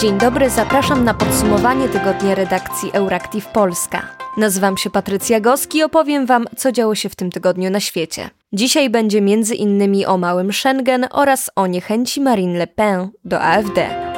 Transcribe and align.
Dzień 0.00 0.18
dobry, 0.18 0.50
zapraszam 0.50 1.04
na 1.04 1.14
podsumowanie 1.14 1.88
tygodnia 1.88 2.34
redakcji 2.34 2.90
Euractiv 2.92 3.46
Polska. 3.46 4.02
Nazywam 4.36 4.76
się 4.76 4.90
Patrycja 4.90 5.40
Goski 5.40 5.78
i 5.78 5.82
opowiem 5.82 6.26
Wam, 6.26 6.46
co 6.56 6.72
działo 6.72 6.94
się 6.94 7.08
w 7.08 7.16
tym 7.16 7.30
tygodniu 7.30 7.70
na 7.70 7.80
świecie. 7.80 8.30
Dzisiaj 8.52 8.90
będzie 8.90 9.20
między 9.20 9.54
innymi 9.54 10.06
o 10.06 10.18
małym 10.18 10.52
Schengen 10.52 11.06
oraz 11.10 11.50
o 11.56 11.66
niechęci 11.66 12.20
Marine 12.20 12.58
Le 12.58 12.66
Pen 12.66 13.08
do 13.24 13.40
AfD. 13.40 14.09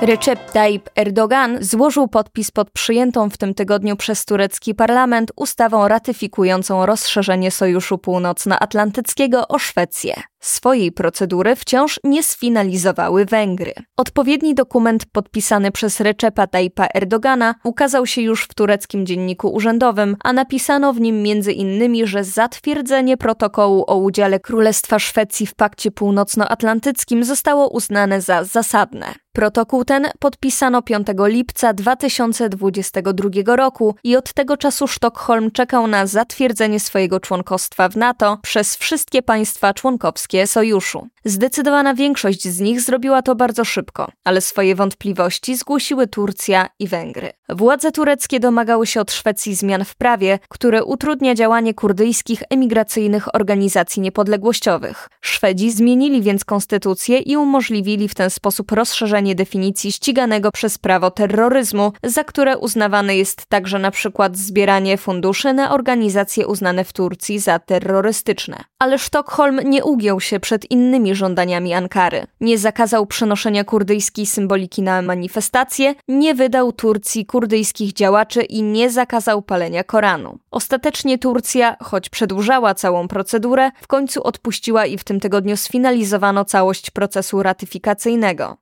Recep 0.00 0.50
Tayyip 0.52 0.90
Erdogan 0.96 1.58
złożył 1.60 2.08
podpis 2.08 2.50
pod 2.50 2.70
przyjętą 2.70 3.30
w 3.30 3.36
tym 3.36 3.54
tygodniu 3.54 3.96
przez 3.96 4.24
turecki 4.24 4.74
parlament 4.74 5.32
ustawą 5.36 5.88
ratyfikującą 5.88 6.86
rozszerzenie 6.86 7.50
Sojuszu 7.50 7.98
Północnoatlantyckiego 7.98 9.48
o 9.48 9.58
Szwecję. 9.58 10.14
Swojej 10.40 10.92
procedury 10.92 11.56
wciąż 11.56 12.00
nie 12.04 12.22
sfinalizowały 12.22 13.24
Węgry. 13.24 13.72
Odpowiedni 13.96 14.54
dokument 14.54 15.06
podpisany 15.12 15.72
przez 15.72 16.00
Recepa 16.00 16.46
Tayyipa 16.46 16.86
Erdogana 16.94 17.54
ukazał 17.64 18.06
się 18.06 18.22
już 18.22 18.44
w 18.44 18.54
tureckim 18.54 19.06
dzienniku 19.06 19.48
urzędowym, 19.48 20.16
a 20.24 20.32
napisano 20.32 20.92
w 20.92 21.00
nim 21.00 21.22
między 21.22 21.52
innymi, 21.52 22.06
że 22.06 22.24
zatwierdzenie 22.24 23.16
protokołu 23.16 23.84
o 23.86 23.96
udziale 23.96 24.40
Królestwa 24.40 24.98
Szwecji 24.98 25.46
w 25.46 25.54
Pakcie 25.54 25.90
Północnoatlantyckim 25.90 27.24
zostało 27.24 27.68
uznane 27.68 28.20
za 28.20 28.44
zasadne. 28.44 29.14
Protokół 29.36 29.84
ten 29.84 30.06
podpisano 30.18 30.82
5 30.82 31.06
lipca 31.18 31.72
2022 31.72 33.56
roku 33.56 33.94
i 34.04 34.16
od 34.16 34.32
tego 34.32 34.56
czasu 34.56 34.86
Sztokholm 34.86 35.50
czekał 35.50 35.86
na 35.86 36.06
zatwierdzenie 36.06 36.80
swojego 36.80 37.20
członkostwa 37.20 37.88
w 37.88 37.96
NATO 37.96 38.38
przez 38.42 38.76
wszystkie 38.76 39.22
państwa 39.22 39.74
członkowskie 39.74 40.46
sojuszu. 40.46 41.08
Zdecydowana 41.24 41.94
większość 41.94 42.48
z 42.48 42.60
nich 42.60 42.80
zrobiła 42.80 43.22
to 43.22 43.34
bardzo 43.34 43.64
szybko, 43.64 44.10
ale 44.24 44.40
swoje 44.40 44.74
wątpliwości 44.74 45.56
zgłosiły 45.56 46.06
Turcja 46.06 46.68
i 46.78 46.88
Węgry. 46.88 47.32
Władze 47.48 47.92
tureckie 47.92 48.40
domagały 48.40 48.86
się 48.86 49.00
od 49.00 49.12
Szwecji 49.12 49.54
zmian 49.54 49.84
w 49.84 49.94
prawie, 49.94 50.38
które 50.48 50.84
utrudnia 50.84 51.34
działanie 51.34 51.74
kurdyjskich 51.74 52.42
emigracyjnych 52.50 53.34
organizacji 53.34 54.02
niepodległościowych. 54.02 55.08
Szwedzi 55.20 55.70
zmienili 55.70 56.22
więc 56.22 56.44
konstytucję 56.44 57.18
i 57.18 57.36
umożliwili 57.36 58.08
w 58.08 58.14
ten 58.14 58.30
sposób 58.30 58.72
rozszerzenie 58.72 59.25
definicji 59.34 59.92
ściganego 59.92 60.50
przez 60.52 60.78
prawo 60.78 61.10
terroryzmu, 61.10 61.92
za 62.02 62.24
które 62.24 62.58
uznawane 62.58 63.16
jest 63.16 63.46
także 63.46 63.78
na 63.78 63.90
przykład 63.90 64.36
zbieranie 64.36 64.96
funduszy 64.96 65.52
na 65.52 65.72
organizacje 65.72 66.46
uznane 66.46 66.84
w 66.84 66.92
Turcji 66.92 67.38
za 67.38 67.58
terrorystyczne. 67.58 68.64
Ale 68.78 68.98
Sztokholm 68.98 69.60
nie 69.64 69.84
ugiął 69.84 70.20
się 70.20 70.40
przed 70.40 70.70
innymi 70.70 71.14
żądaniami 71.14 71.74
Ankary. 71.74 72.26
Nie 72.40 72.58
zakazał 72.58 73.06
przenoszenia 73.06 73.64
kurdyjskiej 73.64 74.26
symboliki 74.26 74.82
na 74.82 75.02
manifestacje, 75.02 75.94
nie 76.08 76.34
wydał 76.34 76.72
Turcji 76.72 77.26
kurdyjskich 77.26 77.92
działaczy 77.92 78.42
i 78.42 78.62
nie 78.62 78.90
zakazał 78.90 79.42
palenia 79.42 79.84
Koranu. 79.84 80.38
Ostatecznie 80.50 81.18
Turcja, 81.18 81.76
choć 81.82 82.08
przedłużała 82.08 82.74
całą 82.74 83.08
procedurę, 83.08 83.70
w 83.80 83.86
końcu 83.86 84.22
odpuściła 84.22 84.86
i 84.86 84.98
w 84.98 85.04
tym 85.04 85.20
tygodniu 85.20 85.56
sfinalizowano 85.56 86.44
całość 86.44 86.90
procesu 86.90 87.42
ratyfikacyjnego. 87.42 88.56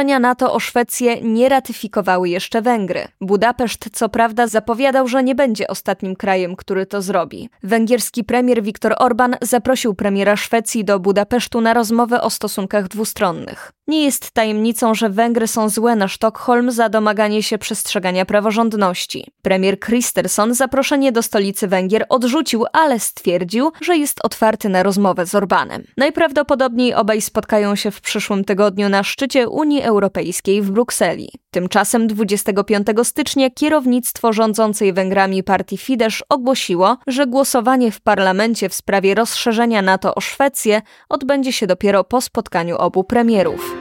Rozszerzenia 0.00 0.18
NATO 0.18 0.52
o 0.52 0.60
Szwecję 0.60 1.20
nie 1.20 1.48
ratyfikowały 1.48 2.28
jeszcze 2.28 2.62
Węgry. 2.62 3.08
Budapeszt 3.20 3.90
co 3.92 4.08
prawda 4.08 4.46
zapowiadał, 4.46 5.08
że 5.08 5.22
nie 5.22 5.34
będzie 5.34 5.68
ostatnim 5.68 6.16
krajem, 6.16 6.56
który 6.56 6.86
to 6.86 7.02
zrobi. 7.02 7.48
Węgierski 7.62 8.24
premier 8.24 8.62
Viktor 8.62 8.94
Orban 8.98 9.36
zaprosił 9.42 9.94
premiera 9.94 10.36
Szwecji 10.36 10.84
do 10.84 11.00
Budapesztu 11.00 11.60
na 11.60 11.74
rozmowę 11.74 12.22
o 12.22 12.30
stosunkach 12.30 12.88
dwustronnych. 12.88 13.72
Nie 13.86 14.04
jest 14.04 14.30
tajemnicą, 14.30 14.94
że 14.94 15.10
Węgry 15.10 15.46
są 15.46 15.68
złe 15.68 15.96
na 15.96 16.08
Sztokholm 16.08 16.70
za 16.70 16.88
domaganie 16.88 17.42
się 17.42 17.58
przestrzegania 17.58 18.24
praworządności. 18.24 19.26
Premier 19.42 19.80
Kristersson 19.80 20.54
zaproszenie 20.54 21.12
do 21.12 21.22
stolicy 21.22 21.68
Węgier 21.68 22.06
odrzucił, 22.08 22.64
ale 22.72 23.00
stwierdził, 23.00 23.72
że 23.80 23.96
jest 23.96 24.18
otwarty 24.24 24.68
na 24.68 24.82
rozmowę 24.82 25.26
z 25.26 25.34
Orbanem. 25.34 25.84
Najprawdopodobniej 25.96 26.94
obaj 26.94 27.20
spotkają 27.20 27.76
się 27.76 27.90
w 27.90 28.00
przyszłym 28.00 28.44
tygodniu 28.44 28.88
na 28.88 29.02
szczycie 29.02 29.48
Unii 29.48 29.82
Europejskiej 29.82 29.89
w 30.62 30.70
Brukseli. 30.70 31.30
Tymczasem 31.50 32.06
25 32.06 32.86
stycznia 33.02 33.50
kierownictwo 33.50 34.32
rządzącej 34.32 34.92
Węgrami 34.92 35.42
partii 35.42 35.78
Fidesz 35.78 36.24
ogłosiło, 36.28 36.96
że 37.06 37.26
głosowanie 37.26 37.92
w 37.92 38.00
parlamencie 38.00 38.68
w 38.68 38.74
sprawie 38.74 39.14
rozszerzenia 39.14 39.82
NATO 39.82 40.14
o 40.14 40.20
Szwecję 40.20 40.82
odbędzie 41.08 41.52
się 41.52 41.66
dopiero 41.66 42.04
po 42.04 42.20
spotkaniu 42.20 42.76
obu 42.76 43.04
premierów. 43.04 43.74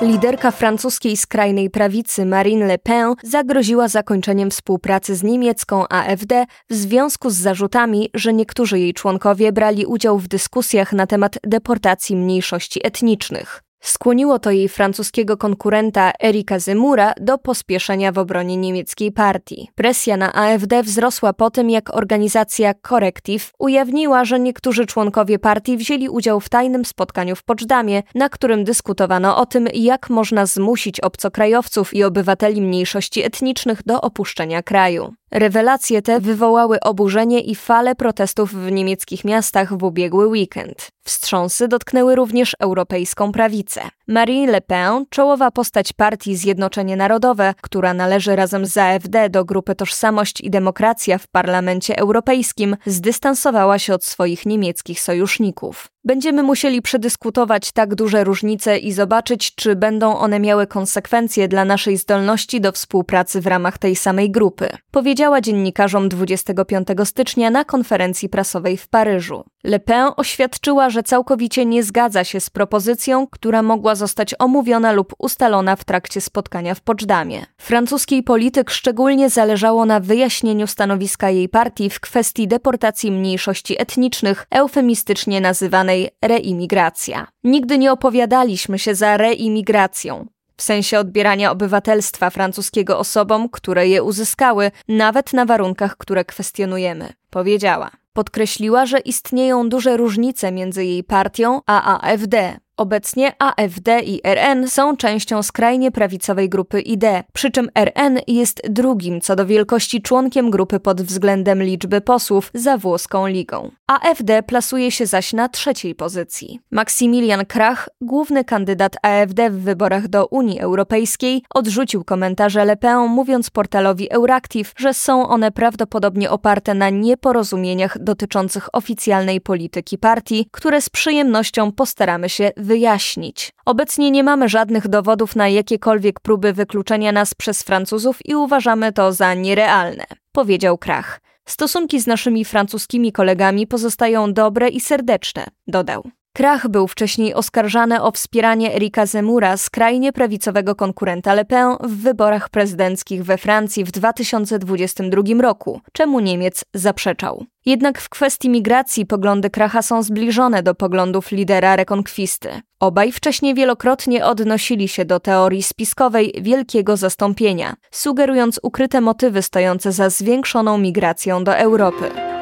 Liderka 0.00 0.50
francuskiej 0.50 1.16
skrajnej 1.16 1.70
prawicy 1.70 2.26
Marine 2.26 2.66
Le 2.66 2.78
Pen 2.78 3.14
zagroziła 3.22 3.88
zakończeniem 3.88 4.50
współpracy 4.50 5.16
z 5.16 5.22
niemiecką 5.22 5.88
AfD 5.88 6.46
w 6.70 6.74
związku 6.74 7.30
z 7.30 7.34
zarzutami, 7.34 8.10
że 8.14 8.32
niektórzy 8.32 8.78
jej 8.78 8.94
członkowie 8.94 9.52
brali 9.52 9.86
udział 9.86 10.18
w 10.18 10.28
dyskusjach 10.28 10.92
na 10.92 11.06
temat 11.06 11.38
deportacji 11.42 12.16
mniejszości 12.16 12.86
etnicznych. 12.86 13.63
Skłoniło 13.84 14.38
to 14.38 14.50
jej 14.50 14.68
francuskiego 14.68 15.36
konkurenta 15.36 16.12
Erika 16.22 16.58
Zemura 16.58 17.12
do 17.20 17.38
pospieszenia 17.38 18.12
w 18.12 18.18
obronie 18.18 18.56
niemieckiej 18.56 19.12
partii. 19.12 19.70
Presja 19.74 20.16
na 20.16 20.32
AfD 20.32 20.82
wzrosła 20.82 21.32
po 21.32 21.50
tym, 21.50 21.70
jak 21.70 21.96
organizacja 21.96 22.74
Corrective 22.88 23.52
ujawniła, 23.58 24.24
że 24.24 24.40
niektórzy 24.40 24.86
członkowie 24.86 25.38
partii 25.38 25.76
wzięli 25.76 26.08
udział 26.08 26.40
w 26.40 26.48
tajnym 26.48 26.84
spotkaniu 26.84 27.36
w 27.36 27.42
Poczdamie, 27.42 28.02
na 28.14 28.28
którym 28.28 28.64
dyskutowano 28.64 29.36
o 29.36 29.46
tym, 29.46 29.68
jak 29.74 30.10
można 30.10 30.46
zmusić 30.46 31.00
obcokrajowców 31.00 31.94
i 31.94 32.04
obywateli 32.04 32.62
mniejszości 32.62 33.22
etnicznych 33.22 33.82
do 33.82 34.00
opuszczenia 34.00 34.62
kraju. 34.62 35.14
Rewelacje 35.34 36.02
te 36.02 36.20
wywołały 36.20 36.80
oburzenie 36.80 37.40
i 37.40 37.54
falę 37.54 37.94
protestów 37.94 38.54
w 38.54 38.70
niemieckich 38.72 39.24
miastach 39.24 39.78
w 39.78 39.82
ubiegły 39.82 40.26
weekend. 40.26 40.88
Wstrząsy 41.04 41.68
dotknęły 41.68 42.14
również 42.14 42.56
europejską 42.60 43.32
prawicę. 43.32 43.73
Marine 44.08 44.52
Le 44.52 44.60
Pen, 44.60 45.04
czołowa 45.10 45.50
postać 45.50 45.92
partii 45.92 46.36
Zjednoczenie 46.36 46.96
Narodowe, 46.96 47.54
która 47.60 47.94
należy 47.94 48.36
razem 48.36 48.66
z 48.66 48.76
AfD 48.76 49.30
do 49.30 49.44
grupy 49.44 49.74
Tożsamość 49.74 50.40
i 50.40 50.50
Demokracja 50.50 51.18
w 51.18 51.28
Parlamencie 51.28 51.98
Europejskim, 51.98 52.76
zdystansowała 52.86 53.78
się 53.78 53.94
od 53.94 54.04
swoich 54.04 54.46
niemieckich 54.46 55.00
sojuszników. 55.00 55.88
Będziemy 56.04 56.42
musieli 56.42 56.82
przedyskutować 56.82 57.72
tak 57.72 57.94
duże 57.94 58.24
różnice 58.24 58.78
i 58.78 58.92
zobaczyć, 58.92 59.54
czy 59.54 59.76
będą 59.76 60.18
one 60.18 60.40
miały 60.40 60.66
konsekwencje 60.66 61.48
dla 61.48 61.64
naszej 61.64 61.96
zdolności 61.96 62.60
do 62.60 62.72
współpracy 62.72 63.40
w 63.40 63.46
ramach 63.46 63.78
tej 63.78 63.96
samej 63.96 64.30
grupy, 64.30 64.68
powiedziała 64.90 65.40
dziennikarzom 65.40 66.08
25 66.08 66.88
stycznia 67.04 67.50
na 67.50 67.64
konferencji 67.64 68.28
prasowej 68.28 68.76
w 68.76 68.88
Paryżu. 68.88 69.44
Le 69.64 69.80
Pen 69.80 70.08
oświadczyła, 70.16 70.90
że 70.90 71.02
całkowicie 71.02 71.66
nie 71.66 71.82
zgadza 71.82 72.24
się 72.24 72.40
z 72.40 72.50
propozycją, 72.50 73.26
która 73.26 73.62
mogła 73.62 73.94
zostać 73.94 74.34
omówiona 74.38 74.92
lub 74.92 75.14
ustalona 75.18 75.76
w 75.76 75.84
trakcie 75.84 76.20
spotkania 76.20 76.74
w 76.74 76.80
Poczdamie. 76.80 77.46
Francuskiej 77.58 78.22
polityk 78.22 78.70
szczególnie 78.70 79.30
zależało 79.30 79.86
na 79.86 80.00
wyjaśnieniu 80.00 80.66
stanowiska 80.66 81.30
jej 81.30 81.48
partii 81.48 81.90
w 81.90 82.00
kwestii 82.00 82.48
deportacji 82.48 83.10
mniejszości 83.10 83.82
etnicznych, 83.82 84.46
eufemistycznie 84.50 85.40
nazywanej 85.40 86.10
reimigracja. 86.22 87.26
Nigdy 87.44 87.78
nie 87.78 87.92
opowiadaliśmy 87.92 88.78
się 88.78 88.94
za 88.94 89.16
reimigracją, 89.16 90.26
w 90.56 90.62
sensie 90.62 90.98
odbierania 90.98 91.50
obywatelstwa 91.50 92.30
francuskiego 92.30 92.98
osobom, 92.98 93.48
które 93.48 93.88
je 93.88 94.02
uzyskały, 94.02 94.70
nawet 94.88 95.32
na 95.32 95.44
warunkach, 95.44 95.96
które 95.96 96.24
kwestionujemy, 96.24 97.12
powiedziała. 97.30 98.03
Podkreśliła, 98.14 98.86
że 98.86 98.98
istnieją 98.98 99.68
duże 99.68 99.96
różnice 99.96 100.52
między 100.52 100.84
jej 100.84 101.04
partią 101.04 101.60
a 101.66 102.00
AfD, 102.00 102.60
Obecnie 102.76 103.32
AfD 103.38 104.00
i 104.04 104.20
RN 104.24 104.68
są 104.68 104.96
częścią 104.96 105.42
skrajnie 105.42 105.90
prawicowej 105.90 106.48
grupy 106.48 106.80
ID, 106.80 107.04
przy 107.32 107.50
czym 107.50 107.68
RN 107.74 108.18
jest 108.26 108.62
drugim 108.68 109.20
co 109.20 109.36
do 109.36 109.46
wielkości 109.46 110.02
członkiem 110.02 110.50
grupy 110.50 110.80
pod 110.80 111.02
względem 111.02 111.62
liczby 111.62 112.00
posłów 112.00 112.50
za 112.54 112.78
włoską 112.78 113.26
ligą. 113.26 113.70
AfD 113.86 114.42
plasuje 114.42 114.90
się 114.90 115.06
zaś 115.06 115.32
na 115.32 115.48
trzeciej 115.48 115.94
pozycji. 115.94 116.60
Maksymilian 116.70 117.46
Krach, 117.46 117.88
główny 118.00 118.44
kandydat 118.44 118.96
AfD 119.02 119.50
w 119.50 119.60
wyborach 119.60 120.08
do 120.08 120.26
Unii 120.26 120.60
Europejskiej, 120.60 121.42
odrzucił 121.54 122.04
komentarze 122.04 122.64
Le 122.64 122.76
Pen, 122.76 122.98
mówiąc 122.98 123.50
portalowi 123.50 124.10
Euractiv, 124.10 124.72
że 124.76 124.94
są 124.94 125.28
one 125.28 125.50
prawdopodobnie 125.50 126.30
oparte 126.30 126.74
na 126.74 126.90
nieporozumieniach 126.90 127.98
dotyczących 127.98 128.68
oficjalnej 128.72 129.40
polityki 129.40 129.98
partii, 129.98 130.48
które 130.52 130.80
z 130.80 130.88
przyjemnością 130.88 131.72
postaramy 131.72 132.28
się 132.28 132.50
wyjaśnić. 132.64 133.52
Obecnie 133.66 134.10
nie 134.10 134.24
mamy 134.24 134.48
żadnych 134.48 134.88
dowodów 134.88 135.36
na 135.36 135.48
jakiekolwiek 135.48 136.20
próby 136.20 136.52
wykluczenia 136.52 137.12
nas 137.12 137.34
przez 137.34 137.62
Francuzów 137.62 138.18
i 138.24 138.34
uważamy 138.34 138.92
to 138.92 139.12
za 139.12 139.34
nierealne, 139.34 140.04
powiedział 140.32 140.78
Krach. 140.78 141.20
Stosunki 141.48 142.00
z 142.00 142.06
naszymi 142.06 142.44
francuskimi 142.44 143.12
kolegami 143.12 143.66
pozostają 143.66 144.32
dobre 144.32 144.68
i 144.68 144.80
serdeczne, 144.80 145.46
dodał. 145.66 146.10
Krach 146.36 146.68
był 146.68 146.88
wcześniej 146.88 147.34
oskarżany 147.34 148.02
o 148.02 148.12
wspieranie 148.12 148.74
Erika 148.74 149.06
Zemura, 149.06 149.56
skrajnie 149.56 150.12
prawicowego 150.12 150.74
konkurenta 150.74 151.34
Le 151.34 151.44
Pen 151.44 151.76
w 151.80 152.02
wyborach 152.02 152.48
prezydenckich 152.48 153.24
we 153.24 153.38
Francji 153.38 153.84
w 153.84 153.90
2022 153.90 155.42
roku, 155.42 155.80
czemu 155.92 156.20
Niemiec 156.20 156.64
zaprzeczał. 156.74 157.44
Jednak 157.66 158.00
w 158.00 158.08
kwestii 158.08 158.50
migracji 158.50 159.06
poglądy 159.06 159.50
Kracha 159.50 159.82
są 159.82 160.02
zbliżone 160.02 160.62
do 160.62 160.74
poglądów 160.74 161.30
lidera 161.30 161.76
rekonkwisty. 161.76 162.48
Obaj 162.80 163.12
wcześniej 163.12 163.54
wielokrotnie 163.54 164.26
odnosili 164.26 164.88
się 164.88 165.04
do 165.04 165.20
teorii 165.20 165.62
spiskowej 165.62 166.34
wielkiego 166.40 166.96
zastąpienia, 166.96 167.74
sugerując 167.90 168.60
ukryte 168.62 169.00
motywy 169.00 169.42
stojące 169.42 169.92
za 169.92 170.10
zwiększoną 170.10 170.78
migracją 170.78 171.44
do 171.44 171.56
Europy. 171.56 172.33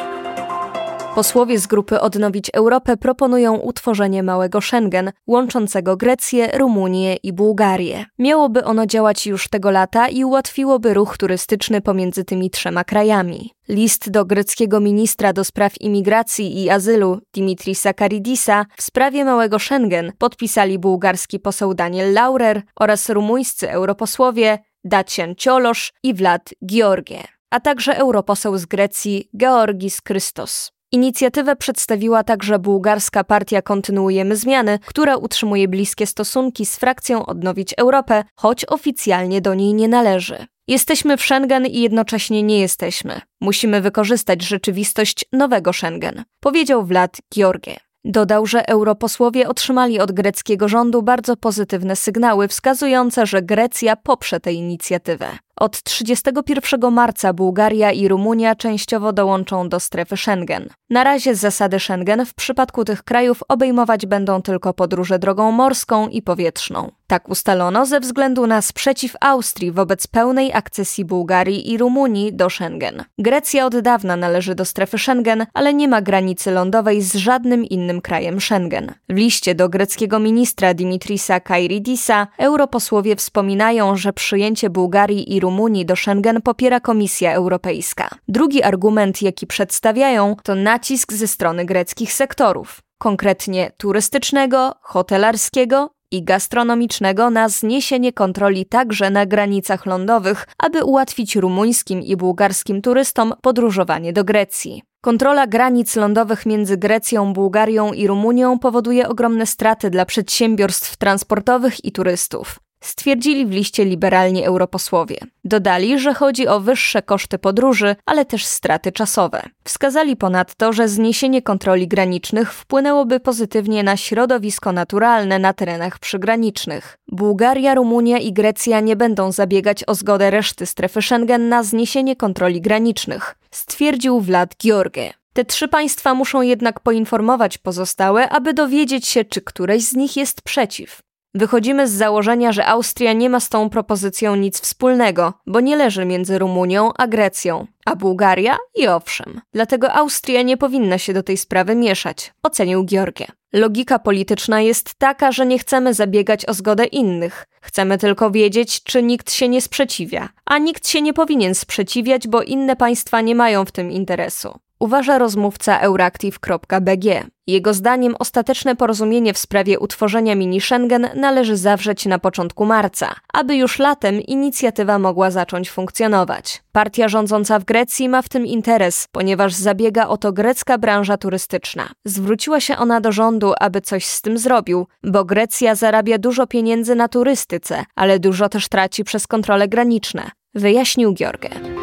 Posłowie 1.14 1.58
z 1.58 1.66
grupy 1.66 2.00
Odnowić 2.00 2.50
Europę 2.54 2.96
proponują 2.96 3.56
utworzenie 3.56 4.22
małego 4.22 4.60
Schengen, 4.60 5.12
łączącego 5.26 5.96
Grecję, 5.96 6.58
Rumunię 6.58 7.16
i 7.16 7.32
Bułgarię. 7.32 8.04
Miałoby 8.18 8.64
ono 8.64 8.86
działać 8.86 9.26
już 9.26 9.48
tego 9.48 9.70
lata 9.70 10.08
i 10.08 10.24
ułatwiłoby 10.24 10.94
ruch 10.94 11.18
turystyczny 11.18 11.80
pomiędzy 11.80 12.24
tymi 12.24 12.50
trzema 12.50 12.84
krajami. 12.84 13.50
List 13.68 14.10
do 14.10 14.24
greckiego 14.24 14.80
ministra 14.80 15.32
do 15.32 15.44
spraw 15.44 15.80
imigracji 15.80 16.62
i 16.62 16.70
azylu 16.70 17.20
Dimitrisa 17.34 17.92
Karidisa 17.92 18.66
w 18.76 18.82
sprawie 18.82 19.24
małego 19.24 19.58
Schengen 19.58 20.12
podpisali 20.18 20.78
bułgarski 20.78 21.40
poseł 21.40 21.74
Daniel 21.74 22.12
Laurer 22.12 22.62
oraz 22.76 23.10
rumuńscy 23.10 23.70
europosłowie 23.70 24.58
Dacian 24.84 25.34
Ciolosz 25.34 25.92
i 26.02 26.14
Vlad 26.14 26.54
Georgie, 26.66 27.24
a 27.50 27.60
także 27.60 27.96
europoseł 27.98 28.58
z 28.58 28.66
Grecji 28.66 29.30
Georgis 29.36 30.02
Christos. 30.02 30.72
Inicjatywę 30.94 31.56
przedstawiła 31.56 32.24
także 32.24 32.58
bułgarska 32.58 33.24
partia 33.24 33.62
Kontynuujemy 33.62 34.36
Zmiany, 34.36 34.78
która 34.86 35.16
utrzymuje 35.16 35.68
bliskie 35.68 36.06
stosunki 36.06 36.66
z 36.66 36.76
frakcją 36.76 37.26
Odnowić 37.26 37.74
Europę, 37.78 38.24
choć 38.36 38.64
oficjalnie 38.68 39.40
do 39.40 39.54
niej 39.54 39.74
nie 39.74 39.88
należy. 39.88 40.46
Jesteśmy 40.68 41.16
w 41.16 41.22
Schengen 41.22 41.66
i 41.66 41.80
jednocześnie 41.80 42.42
nie 42.42 42.60
jesteśmy. 42.60 43.20
Musimy 43.40 43.80
wykorzystać 43.80 44.42
rzeczywistość 44.42 45.24
nowego 45.32 45.72
Schengen, 45.72 46.24
powiedział 46.40 46.86
Vlad 46.86 47.16
Georgie. 47.34 47.91
Dodał, 48.04 48.46
że 48.46 48.68
europosłowie 48.68 49.48
otrzymali 49.48 50.00
od 50.00 50.12
greckiego 50.12 50.68
rządu 50.68 51.02
bardzo 51.02 51.36
pozytywne 51.36 51.96
sygnały 51.96 52.48
wskazujące, 52.48 53.26
że 53.26 53.42
Grecja 53.42 53.96
poprze 53.96 54.40
tę 54.40 54.52
inicjatywę. 54.52 55.28
Od 55.56 55.82
31 55.82 56.92
marca 56.92 57.32
Bułgaria 57.32 57.92
i 57.92 58.08
Rumunia 58.08 58.54
częściowo 58.54 59.12
dołączą 59.12 59.68
do 59.68 59.80
strefy 59.80 60.16
Schengen. 60.16 60.68
Na 60.90 61.04
razie 61.04 61.34
zasady 61.34 61.80
Schengen 61.80 62.26
w 62.26 62.34
przypadku 62.34 62.84
tych 62.84 63.02
krajów 63.02 63.42
obejmować 63.48 64.06
będą 64.06 64.42
tylko 64.42 64.74
podróże 64.74 65.18
drogą 65.18 65.52
morską 65.52 66.08
i 66.08 66.22
powietrzną. 66.22 66.90
Tak 67.12 67.28
ustalono 67.28 67.86
ze 67.86 68.00
względu 68.00 68.46
na 68.46 68.62
sprzeciw 68.62 69.16
Austrii 69.20 69.72
wobec 69.72 70.06
pełnej 70.06 70.52
akcesji 70.52 71.04
Bułgarii 71.04 71.72
i 71.72 71.78
Rumunii 71.78 72.32
do 72.32 72.50
Schengen. 72.50 73.04
Grecja 73.18 73.66
od 73.66 73.78
dawna 73.78 74.16
należy 74.16 74.54
do 74.54 74.64
strefy 74.64 74.98
Schengen, 74.98 75.46
ale 75.54 75.74
nie 75.74 75.88
ma 75.88 76.02
granicy 76.02 76.50
lądowej 76.50 77.02
z 77.02 77.14
żadnym 77.14 77.64
innym 77.64 78.00
krajem 78.00 78.40
Schengen. 78.40 78.94
W 79.08 79.16
liście 79.16 79.54
do 79.54 79.68
greckiego 79.68 80.18
ministra 80.18 80.74
Dimitrisa 80.74 81.40
Kairidisa 81.40 82.26
europosłowie 82.38 83.16
wspominają, 83.16 83.96
że 83.96 84.12
przyjęcie 84.12 84.70
Bułgarii 84.70 85.34
i 85.34 85.40
Rumunii 85.40 85.86
do 85.86 85.96
Schengen 85.96 86.42
popiera 86.42 86.80
Komisja 86.80 87.32
Europejska. 87.32 88.08
Drugi 88.28 88.62
argument, 88.62 89.22
jaki 89.22 89.46
przedstawiają, 89.46 90.36
to 90.42 90.54
nacisk 90.54 91.12
ze 91.12 91.26
strony 91.26 91.64
greckich 91.64 92.12
sektorów, 92.12 92.80
konkretnie 92.98 93.72
turystycznego, 93.76 94.74
hotelarskiego 94.82 95.90
i 96.12 96.24
gastronomicznego 96.24 97.30
na 97.30 97.48
zniesienie 97.48 98.12
kontroli 98.12 98.66
także 98.66 99.10
na 99.10 99.26
granicach 99.26 99.86
lądowych, 99.86 100.46
aby 100.58 100.84
ułatwić 100.84 101.36
rumuńskim 101.36 102.02
i 102.02 102.16
bułgarskim 102.16 102.82
turystom 102.82 103.34
podróżowanie 103.42 104.12
do 104.12 104.24
Grecji. 104.24 104.82
Kontrola 105.00 105.46
granic 105.46 105.96
lądowych 105.96 106.46
między 106.46 106.76
Grecją, 106.76 107.32
Bułgarią 107.32 107.92
i 107.92 108.06
Rumunią 108.06 108.58
powoduje 108.58 109.08
ogromne 109.08 109.46
straty 109.46 109.90
dla 109.90 110.06
przedsiębiorstw 110.06 110.96
transportowych 110.96 111.84
i 111.84 111.92
turystów 111.92 112.61
stwierdzili 112.82 113.46
w 113.46 113.50
liście 113.50 113.84
liberalni 113.84 114.44
europosłowie. 114.44 115.16
Dodali, 115.44 115.98
że 115.98 116.14
chodzi 116.14 116.48
o 116.48 116.60
wyższe 116.60 117.02
koszty 117.02 117.38
podróży, 117.38 117.96
ale 118.06 118.24
też 118.24 118.46
straty 118.46 118.92
czasowe. 118.92 119.42
Wskazali 119.64 120.16
ponadto, 120.16 120.72
że 120.72 120.88
zniesienie 120.88 121.42
kontroli 121.42 121.88
granicznych 121.88 122.52
wpłynęłoby 122.52 123.20
pozytywnie 123.20 123.82
na 123.82 123.96
środowisko 123.96 124.72
naturalne 124.72 125.38
na 125.38 125.52
terenach 125.52 125.98
przygranicznych. 125.98 126.98
Bułgaria, 127.08 127.74
Rumunia 127.74 128.18
i 128.18 128.32
Grecja 128.32 128.80
nie 128.80 128.96
będą 128.96 129.32
zabiegać 129.32 129.84
o 129.86 129.94
zgodę 129.94 130.30
reszty 130.30 130.66
strefy 130.66 131.02
Schengen 131.02 131.48
na 131.48 131.62
zniesienie 131.62 132.16
kontroli 132.16 132.60
granicznych, 132.60 133.34
stwierdził 133.50 134.20
Vlad 134.20 134.56
George. 134.56 134.98
Te 135.32 135.44
trzy 135.44 135.68
państwa 135.68 136.14
muszą 136.14 136.42
jednak 136.42 136.80
poinformować 136.80 137.58
pozostałe, 137.58 138.28
aby 138.28 138.54
dowiedzieć 138.54 139.08
się, 139.08 139.24
czy 139.24 139.40
któreś 139.40 139.82
z 139.84 139.94
nich 139.94 140.16
jest 140.16 140.42
przeciw. 140.42 141.00
Wychodzimy 141.34 141.88
z 141.88 141.92
założenia, 141.92 142.52
że 142.52 142.66
Austria 142.66 143.12
nie 143.12 143.30
ma 143.30 143.40
z 143.40 143.48
tą 143.48 143.70
propozycją 143.70 144.36
nic 144.36 144.60
wspólnego, 144.60 145.32
bo 145.46 145.60
nie 145.60 145.76
leży 145.76 146.04
między 146.04 146.38
Rumunią 146.38 146.90
a 146.98 147.06
Grecją, 147.06 147.66
a 147.86 147.96
Bułgaria 147.96 148.56
i 148.74 148.88
owszem. 148.88 149.40
Dlatego 149.52 149.92
Austria 149.92 150.42
nie 150.42 150.56
powinna 150.56 150.98
się 150.98 151.12
do 151.12 151.22
tej 151.22 151.36
sprawy 151.36 151.74
mieszać, 151.74 152.32
ocenił 152.42 152.84
Georgie. 152.84 153.26
Logika 153.52 153.98
polityczna 153.98 154.60
jest 154.60 154.94
taka, 154.94 155.32
że 155.32 155.46
nie 155.46 155.58
chcemy 155.58 155.94
zabiegać 155.94 156.48
o 156.48 156.54
zgodę 156.54 156.84
innych. 156.84 157.46
Chcemy 157.60 157.98
tylko 157.98 158.30
wiedzieć, 158.30 158.82
czy 158.82 159.02
nikt 159.02 159.32
się 159.32 159.48
nie 159.48 159.62
sprzeciwia. 159.62 160.28
A 160.44 160.58
nikt 160.58 160.88
się 160.88 161.02
nie 161.02 161.12
powinien 161.12 161.54
sprzeciwiać, 161.54 162.28
bo 162.28 162.42
inne 162.42 162.76
państwa 162.76 163.20
nie 163.20 163.34
mają 163.34 163.64
w 163.64 163.72
tym 163.72 163.90
interesu 163.90 164.58
uważa 164.82 165.18
rozmówca 165.18 165.80
euractiv.bg. 165.80 167.26
Jego 167.46 167.74
zdaniem 167.74 168.14
ostateczne 168.18 168.76
porozumienie 168.76 169.34
w 169.34 169.38
sprawie 169.38 169.78
utworzenia 169.78 170.34
mini 170.34 170.60
Schengen 170.60 171.08
należy 171.14 171.56
zawrzeć 171.56 172.06
na 172.06 172.18
początku 172.18 172.66
marca, 172.66 173.14
aby 173.32 173.56
już 173.56 173.78
latem 173.78 174.20
inicjatywa 174.20 174.98
mogła 174.98 175.30
zacząć 175.30 175.70
funkcjonować. 175.70 176.62
Partia 176.72 177.08
rządząca 177.08 177.58
w 177.58 177.64
Grecji 177.64 178.08
ma 178.08 178.22
w 178.22 178.28
tym 178.28 178.46
interes, 178.46 179.08
ponieważ 179.12 179.54
zabiega 179.54 180.08
o 180.08 180.16
to 180.16 180.32
grecka 180.32 180.78
branża 180.78 181.16
turystyczna. 181.16 181.88
Zwróciła 182.04 182.60
się 182.60 182.76
ona 182.76 183.00
do 183.00 183.12
rządu, 183.12 183.52
aby 183.60 183.80
coś 183.80 184.06
z 184.06 184.22
tym 184.22 184.38
zrobił, 184.38 184.86
bo 185.02 185.24
Grecja 185.24 185.74
zarabia 185.74 186.18
dużo 186.18 186.46
pieniędzy 186.46 186.94
na 186.94 187.08
turystyce, 187.08 187.84
ale 187.96 188.18
dużo 188.18 188.48
też 188.48 188.68
traci 188.68 189.04
przez 189.04 189.26
kontrole 189.26 189.68
graniczne, 189.68 190.30
wyjaśnił 190.54 191.14
George. 191.14 191.81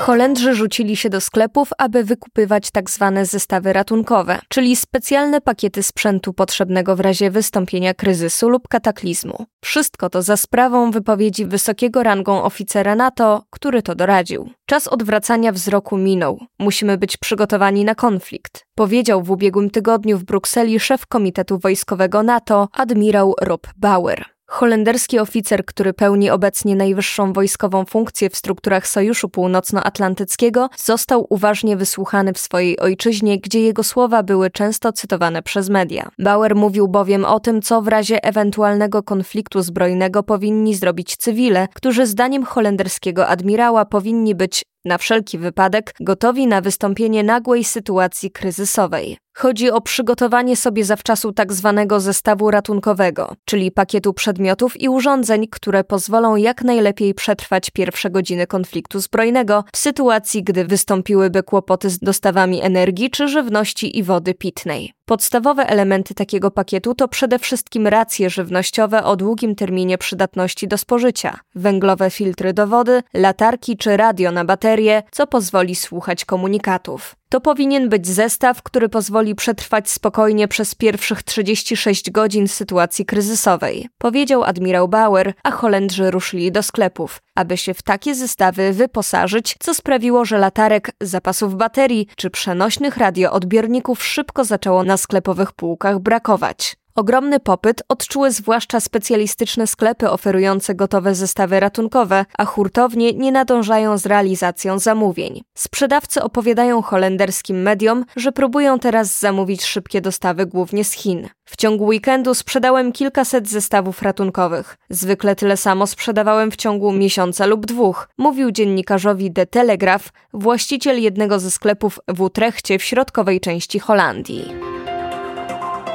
Holendrzy 0.00 0.54
rzucili 0.54 0.96
się 0.96 1.10
do 1.10 1.20
sklepów, 1.20 1.70
aby 1.78 2.04
wykupywać 2.04 2.70
tak 2.70 2.90
zwane 2.90 3.26
zestawy 3.26 3.72
ratunkowe, 3.72 4.38
czyli 4.48 4.76
specjalne 4.76 5.40
pakiety 5.40 5.82
sprzętu 5.82 6.32
potrzebnego 6.32 6.96
w 6.96 7.00
razie 7.00 7.30
wystąpienia 7.30 7.94
kryzysu 7.94 8.48
lub 8.48 8.68
kataklizmu. 8.68 9.46
Wszystko 9.64 10.10
to 10.10 10.22
za 10.22 10.36
sprawą 10.36 10.90
wypowiedzi 10.90 11.46
wysokiego 11.46 12.02
rangą 12.02 12.42
oficera 12.42 12.94
NATO, 12.94 13.42
który 13.50 13.82
to 13.82 13.94
doradził. 13.94 14.50
Czas 14.66 14.88
odwracania 14.88 15.52
wzroku 15.52 15.96
minął. 15.96 16.40
Musimy 16.58 16.98
być 16.98 17.16
przygotowani 17.16 17.84
na 17.84 17.94
konflikt, 17.94 18.66
powiedział 18.74 19.22
w 19.22 19.30
ubiegłym 19.30 19.70
tygodniu 19.70 20.18
w 20.18 20.24
Brukseli 20.24 20.80
szef 20.80 21.06
Komitetu 21.06 21.58
Wojskowego 21.58 22.22
NATO, 22.22 22.68
admirał 22.72 23.34
Rob 23.40 23.66
Bauer. 23.76 24.24
Holenderski 24.50 25.18
oficer, 25.18 25.64
który 25.64 25.92
pełni 25.92 26.30
obecnie 26.30 26.76
najwyższą 26.76 27.32
wojskową 27.32 27.84
funkcję 27.84 28.30
w 28.30 28.36
strukturach 28.36 28.86
Sojuszu 28.86 29.28
Północnoatlantyckiego, 29.28 30.68
został 30.76 31.26
uważnie 31.28 31.76
wysłuchany 31.76 32.32
w 32.32 32.38
swojej 32.38 32.78
ojczyźnie, 32.78 33.38
gdzie 33.38 33.60
jego 33.60 33.82
słowa 33.82 34.22
były 34.22 34.50
często 34.50 34.92
cytowane 34.92 35.42
przez 35.42 35.68
media. 35.68 36.08
Bauer 36.18 36.56
mówił 36.56 36.88
bowiem 36.88 37.24
o 37.24 37.40
tym, 37.40 37.62
co 37.62 37.82
w 37.82 37.88
razie 37.88 38.24
ewentualnego 38.24 39.02
konfliktu 39.02 39.62
zbrojnego 39.62 40.22
powinni 40.22 40.74
zrobić 40.74 41.16
cywile, 41.16 41.68
którzy 41.74 42.06
zdaniem 42.06 42.44
holenderskiego 42.44 43.26
admirała 43.26 43.84
powinni 43.84 44.34
być 44.34 44.62
na 44.84 44.98
wszelki 44.98 45.38
wypadek 45.38 45.94
gotowi 46.00 46.46
na 46.46 46.60
wystąpienie 46.60 47.22
nagłej 47.22 47.64
sytuacji 47.64 48.30
kryzysowej. 48.30 49.18
Chodzi 49.34 49.70
o 49.70 49.80
przygotowanie 49.80 50.56
sobie 50.56 50.84
zawczasu 50.84 51.32
tak 51.32 51.52
zwanego 51.52 52.00
zestawu 52.00 52.50
ratunkowego, 52.50 53.32
czyli 53.44 53.70
pakietu 53.70 54.12
przedmiotów 54.12 54.80
i 54.80 54.88
urządzeń, 54.88 55.46
które 55.50 55.84
pozwolą 55.84 56.36
jak 56.36 56.64
najlepiej 56.64 57.14
przetrwać 57.14 57.70
pierwsze 57.70 58.10
godziny 58.10 58.46
konfliktu 58.46 59.00
zbrojnego 59.00 59.64
w 59.72 59.76
sytuacji, 59.76 60.42
gdy 60.42 60.64
wystąpiłyby 60.64 61.42
kłopoty 61.42 61.90
z 61.90 61.98
dostawami 61.98 62.62
energii 62.62 63.10
czy 63.10 63.28
żywności 63.28 63.98
i 63.98 64.02
wody 64.02 64.34
pitnej. 64.34 64.92
Podstawowe 65.04 65.66
elementy 65.66 66.14
takiego 66.14 66.50
pakietu 66.50 66.94
to 66.94 67.08
przede 67.08 67.38
wszystkim 67.38 67.86
racje 67.86 68.30
żywnościowe 68.30 69.04
o 69.04 69.16
długim 69.16 69.54
terminie 69.54 69.98
przydatności 69.98 70.68
do 70.68 70.78
spożycia, 70.78 71.38
węglowe 71.54 72.10
filtry 72.10 72.52
do 72.52 72.66
wody, 72.66 73.02
latarki 73.14 73.76
czy 73.76 73.96
radio 73.96 74.32
na 74.32 74.44
baterie, 74.44 75.02
co 75.10 75.26
pozwoli 75.26 75.74
słuchać 75.74 76.24
komunikatów. 76.24 77.19
To 77.30 77.40
powinien 77.40 77.88
być 77.88 78.06
zestaw, 78.06 78.62
który 78.62 78.88
pozwoli 78.88 79.34
przetrwać 79.34 79.90
spokojnie 79.90 80.48
przez 80.48 80.74
pierwszych 80.74 81.22
36 81.22 82.10
godzin 82.10 82.48
sytuacji 82.48 83.04
kryzysowej, 83.04 83.88
powiedział 83.98 84.44
admirał 84.44 84.88
Bauer, 84.88 85.34
a 85.42 85.50
Holendrzy 85.50 86.10
ruszyli 86.10 86.52
do 86.52 86.62
sklepów, 86.62 87.22
aby 87.34 87.56
się 87.56 87.74
w 87.74 87.82
takie 87.82 88.14
zestawy 88.14 88.72
wyposażyć, 88.72 89.56
co 89.60 89.74
sprawiło, 89.74 90.24
że 90.24 90.38
latarek, 90.38 90.90
zapasów 91.00 91.54
baterii 91.54 92.06
czy 92.16 92.30
przenośnych 92.30 92.96
radioodbiorników 92.96 94.04
szybko 94.04 94.44
zaczęło 94.44 94.84
na 94.84 94.96
sklepowych 94.96 95.52
półkach 95.52 95.98
brakować. 95.98 96.79
Ogromny 96.94 97.40
popyt 97.40 97.82
odczuły 97.88 98.30
zwłaszcza 98.30 98.80
specjalistyczne 98.80 99.66
sklepy 99.66 100.10
oferujące 100.10 100.74
gotowe 100.74 101.14
zestawy 101.14 101.60
ratunkowe, 101.60 102.24
a 102.38 102.44
hurtownie 102.44 103.12
nie 103.12 103.32
nadążają 103.32 103.98
z 103.98 104.06
realizacją 104.06 104.78
zamówień. 104.78 105.42
Sprzedawcy 105.54 106.22
opowiadają 106.22 106.82
holenderskim 106.82 107.62
mediom, 107.62 108.04
że 108.16 108.32
próbują 108.32 108.78
teraz 108.78 109.20
zamówić 109.20 109.64
szybkie 109.64 110.00
dostawy 110.00 110.46
głównie 110.46 110.84
z 110.84 110.92
Chin. 110.92 111.28
W 111.44 111.56
ciągu 111.56 111.84
weekendu 111.86 112.34
sprzedałem 112.34 112.92
kilkaset 112.92 113.48
zestawów 113.48 114.02
ratunkowych. 114.02 114.76
Zwykle 114.90 115.36
tyle 115.36 115.56
samo 115.56 115.86
sprzedawałem 115.86 116.50
w 116.50 116.56
ciągu 116.56 116.92
miesiąca 116.92 117.46
lub 117.46 117.66
dwóch, 117.66 118.08
mówił 118.18 118.50
dziennikarzowi 118.50 119.32
The 119.32 119.46
Telegraph, 119.46 120.08
właściciel 120.32 121.02
jednego 121.02 121.38
ze 121.38 121.50
sklepów 121.50 122.00
w 122.08 122.20
Utrechcie 122.20 122.78
w 122.78 122.82
środkowej 122.82 123.40
części 123.40 123.78
Holandii. 123.78 124.69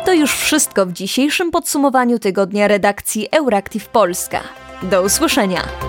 To 0.05 0.13
już 0.13 0.35
wszystko 0.35 0.85
w 0.85 0.93
dzisiejszym 0.93 1.51
podsumowaniu 1.51 2.19
tygodnia 2.19 2.67
redakcji 2.67 3.27
Euractiv 3.31 3.87
Polska. 3.87 4.41
Do 4.83 5.03
usłyszenia! 5.03 5.84